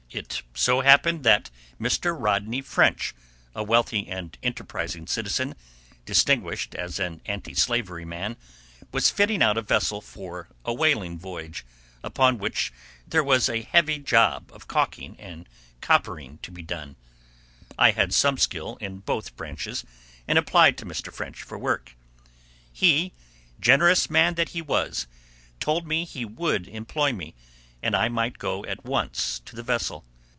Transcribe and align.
It 0.13 0.41
so 0.55 0.81
happened 0.81 1.23
that 1.23 1.49
Mr. 1.79 2.13
Rodney 2.19 2.61
French, 2.61 3.15
a 3.55 3.63
wealthy 3.63 4.09
and 4.09 4.37
enterprising 4.43 5.07
citizen, 5.07 5.55
distinguished 6.05 6.75
as 6.75 6.99
an 6.99 7.21
anti 7.25 7.53
slavery 7.53 8.03
man, 8.03 8.35
was 8.91 9.09
fitting 9.09 9.41
out 9.41 9.57
a 9.57 9.61
vessel 9.61 10.01
for 10.01 10.49
a 10.65 10.73
whaling 10.73 11.17
voyage, 11.17 11.63
upon 12.03 12.39
which 12.39 12.73
there 13.07 13.23
was 13.23 13.47
a 13.47 13.61
heavy 13.61 13.99
job 13.99 14.51
of 14.51 14.67
calking 14.67 15.17
and 15.17 15.47
coppering 15.79 16.39
to 16.39 16.51
be 16.51 16.61
done. 16.61 16.97
I 17.79 17.91
had 17.91 18.13
some 18.13 18.37
skill 18.37 18.77
in 18.81 18.97
both 18.99 19.37
branches, 19.37 19.85
and 20.27 20.37
applied 20.37 20.77
to 20.79 20.85
Mr. 20.85 21.09
French 21.09 21.41
for 21.41 21.57
work. 21.57 21.95
He, 22.73 23.13
generous 23.61 24.09
man 24.09 24.33
that 24.35 24.49
he 24.49 24.61
was, 24.61 25.07
told 25.61 25.87
me 25.87 26.03
he 26.03 26.25
would 26.25 26.67
employ 26.67 27.13
me, 27.13 27.33
and 27.83 27.95
I 27.95 28.09
might 28.09 28.37
go 28.37 28.63
at 28.65 28.85
once 28.85 29.39
to 29.39 29.55
the 29.55 29.63
vessel. 29.63 30.05